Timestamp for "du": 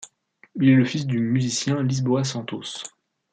1.05-1.19